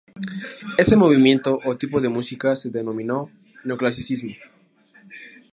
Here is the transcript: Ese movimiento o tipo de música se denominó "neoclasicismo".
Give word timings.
Ese 0.83 0.95
movimiento 1.03 1.51
o 1.69 1.71
tipo 1.81 1.97
de 2.01 2.09
música 2.17 2.49
se 2.61 2.71
denominó 2.77 3.19
"neoclasicismo". 3.65 4.31